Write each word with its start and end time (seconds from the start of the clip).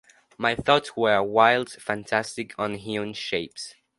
My 0.35 0.55
thoughts 0.55 0.97
wear 0.97 1.21
wild, 1.21 1.69
fantastic, 1.73 2.55
unhewn 2.57 3.13
shapes. 3.13 3.75